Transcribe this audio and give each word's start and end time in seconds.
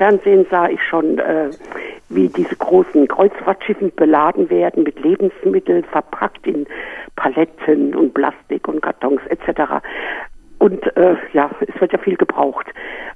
Fernsehen 0.00 0.46
sah 0.50 0.66
ich 0.66 0.82
schon, 0.82 1.18
äh, 1.18 1.50
wie 2.08 2.28
diese 2.28 2.56
großen 2.56 3.06
Kreuzfahrtschiffen 3.06 3.92
beladen 3.94 4.48
werden 4.48 4.82
mit 4.82 4.98
Lebensmitteln, 4.98 5.84
verpackt 5.84 6.46
in 6.46 6.66
Paletten 7.16 7.94
und 7.94 8.14
Plastik 8.14 8.66
und 8.66 8.80
Kartons 8.80 9.20
etc. 9.26 9.84
Und 10.58 10.96
äh, 10.96 11.16
ja, 11.34 11.50
es 11.60 11.78
wird 11.78 11.92
ja 11.92 11.98
viel 11.98 12.16
gebraucht. 12.16 12.66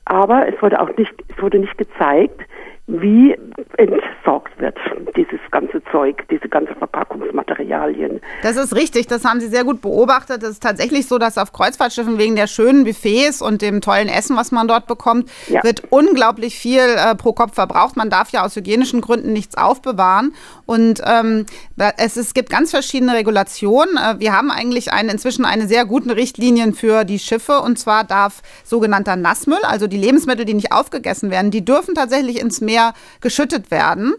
Aber 0.04 0.46
es 0.46 0.60
wurde 0.60 0.78
auch 0.78 0.94
nicht, 0.98 1.14
es 1.34 1.42
wurde 1.42 1.58
nicht 1.58 1.78
gezeigt, 1.78 2.42
wie 2.87 3.35
entsorgt 3.78 4.60
wird, 4.60 4.76
dieses 5.16 5.40
ganze 5.51 5.82
Zeug, 5.85 6.28
Verpackungsmaterialien. 6.77 8.21
Das 8.43 8.56
ist 8.56 8.74
richtig, 8.74 9.06
das 9.06 9.24
haben 9.24 9.41
Sie 9.41 9.49
sehr 9.49 9.65
gut 9.65 9.81
beobachtet. 9.81 10.43
Es 10.43 10.51
ist 10.51 10.63
tatsächlich 10.63 11.06
so, 11.09 11.19
dass 11.19 11.38
auf 11.38 11.53
Kreuzfahrtschiffen 11.53 12.19
wegen 12.19 12.37
der 12.37 12.47
schönen 12.47 12.85
Buffets 12.85 13.41
und 13.41 13.63
dem 13.63 13.81
tollen 13.81 14.09
Essen, 14.09 14.37
was 14.37 14.53
man 14.53 14.69
dort 14.69 14.87
bekommt, 14.87 15.31
ja. 15.49 15.63
wird 15.65 15.85
unglaublich 15.91 16.59
viel 16.59 16.80
äh, 16.80 17.15
pro 17.15 17.33
Kopf 17.33 17.55
verbraucht. 17.55 17.97
Man 17.97 18.10
darf 18.10 18.30
ja 18.30 18.45
aus 18.45 18.55
hygienischen 18.55 19.01
Gründen 19.01 19.32
nichts 19.32 19.56
aufbewahren. 19.56 20.34
Und 20.66 21.01
ähm, 21.05 21.46
es, 21.96 22.16
es 22.16 22.34
gibt 22.34 22.51
ganz 22.51 22.70
verschiedene 22.70 23.15
Regulationen. 23.15 23.96
Äh, 23.96 24.20
wir 24.20 24.37
haben 24.37 24.51
eigentlich 24.51 24.93
eine, 24.93 25.10
inzwischen 25.10 25.45
eine 25.46 25.68
sehr 25.68 25.87
gute 25.87 26.16
Richtlinien 26.16 26.74
für 26.74 27.04
die 27.04 27.18
Schiffe. 27.18 27.60
Und 27.60 27.79
zwar 27.79 28.04
darf 28.04 28.43
sogenannter 28.62 29.16
Nassmüll, 29.16 29.62
also 29.62 29.87
die 29.87 29.96
Lebensmittel, 29.96 30.45
die 30.45 30.54
nicht 30.54 30.73
aufgegessen 30.73 31.30
werden, 31.30 31.51
die 31.51 31.65
dürfen 31.65 31.95
tatsächlich 31.95 32.41
ins 32.41 32.60
Meer 32.60 32.74
Meer 32.74 32.95
geschüttet 33.20 33.70
werden. 33.70 34.15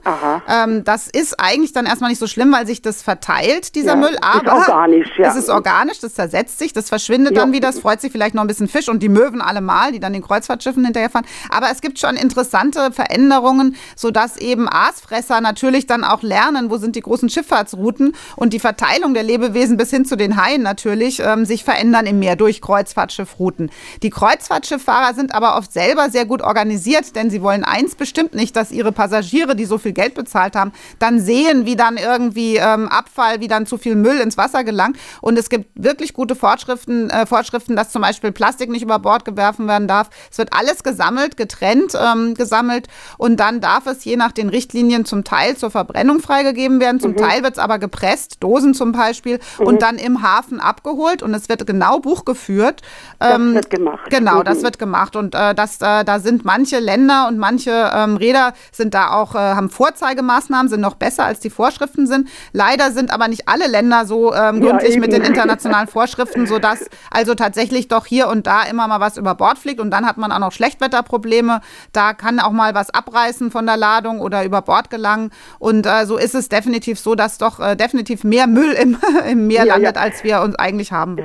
Ähm, 0.47 0.83
das 0.85 1.07
ist 1.07 1.39
eigentlich 1.39 1.73
dann 1.73 1.85
erstmal 1.85 2.09
nicht 2.09 2.19
so 2.19 2.27
schlimm, 2.27 2.44
weil 2.51 2.67
sich 2.67 2.81
das 2.81 3.01
verteilt, 3.01 3.75
dieser 3.75 3.91
ja, 3.91 3.95
Müll. 3.95 4.17
Aber 4.21 4.59
ist 4.59 4.69
organisch, 4.69 5.09
ja. 5.17 5.29
es 5.29 5.35
ist 5.35 5.49
organisch, 5.49 5.99
das 5.99 6.13
zersetzt 6.13 6.59
sich, 6.59 6.73
das 6.73 6.89
verschwindet 6.89 7.35
ja. 7.35 7.41
dann 7.41 7.53
wieder, 7.53 7.69
es 7.69 7.79
freut 7.79 8.01
sich 8.01 8.11
vielleicht 8.11 8.35
noch 8.35 8.43
ein 8.43 8.47
bisschen 8.47 8.67
Fisch 8.67 8.89
und 8.89 9.01
die 9.01 9.09
Möwen 9.09 9.41
allemal, 9.41 9.91
die 9.91 9.99
dann 9.99 10.13
den 10.13 10.21
Kreuzfahrtschiffen 10.21 10.83
hinterherfahren. 10.83 11.25
Aber 11.49 11.67
es 11.71 11.81
gibt 11.81 11.99
schon 11.99 12.15
interessante 12.15 12.91
Veränderungen, 12.91 13.75
sodass 13.95 14.37
eben 14.37 14.67
Aasfresser 14.69 15.41
natürlich 15.41 15.87
dann 15.87 16.03
auch 16.03 16.21
lernen, 16.21 16.69
wo 16.69 16.77
sind 16.77 16.95
die 16.95 17.01
großen 17.01 17.29
Schifffahrtsrouten 17.29 18.15
und 18.35 18.53
die 18.53 18.59
Verteilung 18.59 19.13
der 19.13 19.23
Lebewesen 19.23 19.77
bis 19.77 19.89
hin 19.89 20.05
zu 20.05 20.15
den 20.15 20.41
Haien 20.41 20.61
natürlich 20.61 21.21
ähm, 21.23 21.45
sich 21.45 21.63
verändern 21.63 22.05
im 22.05 22.19
Meer 22.19 22.35
durch 22.35 22.61
Kreuzfahrtschiffrouten. 22.61 23.71
Die 24.03 24.09
Kreuzfahrtschifffahrer 24.09 25.13
sind 25.13 25.33
aber 25.33 25.57
oft 25.57 25.71
selber 25.71 26.09
sehr 26.09 26.25
gut 26.25 26.41
organisiert, 26.41 27.15
denn 27.15 27.29
sie 27.29 27.41
wollen 27.41 27.63
eins 27.63 27.95
bestimmt 27.95 28.33
nicht, 28.33 28.55
dass 28.55 28.71
ihre 28.71 28.91
Passagiere, 28.91 29.55
die 29.55 29.65
so 29.65 29.77
viel 29.77 29.93
Geld 29.93 30.13
bezahlt 30.13 30.55
haben, 30.55 30.71
dann 30.99 31.19
sehen, 31.19 31.65
wie 31.65 31.75
dann 31.75 31.97
irgendwie 31.97 32.34
ähm, 32.57 32.87
Abfall, 32.87 33.39
wie 33.39 33.47
dann 33.47 33.65
zu 33.65 33.77
viel 33.77 33.95
Müll 33.95 34.19
ins 34.19 34.37
Wasser 34.37 34.63
gelangt. 34.63 34.97
Und 35.21 35.37
es 35.37 35.49
gibt 35.49 35.69
wirklich 35.75 36.13
gute 36.13 36.35
Vorschriften, 36.35 37.09
äh, 37.09 37.25
Vorschriften, 37.25 37.75
dass 37.75 37.91
zum 37.91 38.01
Beispiel 38.01 38.31
Plastik 38.31 38.69
nicht 38.69 38.83
über 38.83 38.99
Bord 38.99 39.25
gewerfen 39.25 39.67
werden 39.67 39.87
darf. 39.87 40.09
Es 40.31 40.37
wird 40.37 40.53
alles 40.53 40.83
gesammelt, 40.83 41.37
getrennt 41.37 41.93
ähm, 41.99 42.35
gesammelt 42.35 42.87
und 43.17 43.39
dann 43.39 43.61
darf 43.61 43.87
es 43.87 44.03
je 44.03 44.15
nach 44.15 44.31
den 44.31 44.49
Richtlinien 44.49 45.05
zum 45.05 45.23
Teil 45.23 45.57
zur 45.57 45.71
Verbrennung 45.71 46.19
freigegeben 46.19 46.79
werden. 46.79 46.99
Zum 46.99 47.11
mhm. 47.11 47.17
Teil 47.17 47.43
wird 47.43 47.53
es 47.53 47.59
aber 47.59 47.79
gepresst, 47.79 48.37
Dosen 48.41 48.73
zum 48.73 48.91
Beispiel, 48.91 49.39
mhm. 49.59 49.65
und 49.65 49.81
dann 49.81 49.97
im 49.97 50.21
Hafen 50.21 50.59
abgeholt 50.59 51.23
und 51.23 51.33
es 51.33 51.49
wird 51.49 51.65
genau 51.65 51.99
Buch 51.99 52.25
geführt. 52.25 52.81
Ähm, 53.19 53.53
das 53.53 53.63
wird 53.63 53.69
gemacht. 53.71 54.09
Genau, 54.09 54.39
mhm. 54.39 54.43
das 54.43 54.61
wird 54.61 54.77
gemacht 54.77 55.15
und 55.15 55.33
äh, 55.33 55.55
das, 55.55 55.81
äh, 55.81 56.03
da 56.03 56.19
sind 56.19 56.45
manche 56.45 56.79
Länder 56.79 57.27
und 57.27 57.37
manche 57.37 57.91
ähm, 57.93 58.17
Räder 58.17 58.35
Räder 58.35 58.53
sind 58.71 58.93
da 58.93 59.11
auch, 59.11 59.35
äh, 59.35 59.37
haben 59.37 59.69
Vorzeigemaßnahmen, 59.69 60.69
sind 60.69 60.81
noch 60.81 60.95
besser 60.95 61.25
als 61.25 61.39
die 61.39 61.49
Vorschriften 61.49 62.07
sind. 62.07 62.24
Leider 62.53 62.91
sind 62.91 63.11
aber 63.11 63.27
nicht 63.27 63.47
alle 63.47 63.67
Länder 63.67 64.05
so 64.05 64.33
ähm, 64.33 64.61
gründlich 64.61 64.95
ja, 64.95 64.99
mit 64.99 65.11
den 65.11 65.23
internationalen 65.23 65.87
Vorschriften, 65.87 66.47
sodass 66.47 66.85
also 67.11 67.35
tatsächlich 67.35 67.87
doch 67.87 68.05
hier 68.05 68.27
und 68.27 68.47
da 68.47 68.63
immer 68.63 68.87
mal 68.87 68.99
was 68.99 69.17
über 69.17 69.35
Bord 69.35 69.57
fliegt. 69.57 69.79
Und 69.79 69.91
dann 69.91 70.05
hat 70.05 70.17
man 70.17 70.31
auch 70.31 70.39
noch 70.39 70.51
Schlechtwetterprobleme. 70.51 71.61
Da 71.91 72.13
kann 72.13 72.39
auch 72.39 72.51
mal 72.51 72.73
was 72.73 72.89
abreißen 72.89 73.51
von 73.51 73.65
der 73.65 73.77
Ladung 73.77 74.19
oder 74.19 74.43
über 74.43 74.61
Bord 74.61 74.89
gelangen. 74.89 75.31
Und 75.59 75.85
äh, 75.85 76.05
so 76.05 76.17
ist 76.17 76.35
es 76.35 76.49
definitiv 76.49 76.99
so, 76.99 77.15
dass 77.15 77.37
doch 77.37 77.59
äh, 77.59 77.75
definitiv 77.75 78.23
mehr 78.23 78.47
Müll 78.47 78.71
im, 78.71 78.97
im 79.29 79.47
Meer 79.47 79.65
ja, 79.65 79.73
landet, 79.75 79.95
ja. 79.95 80.01
als 80.01 80.23
wir 80.23 80.41
uns 80.41 80.55
eigentlich 80.55 80.91
haben 80.91 81.17
wollen. 81.17 81.23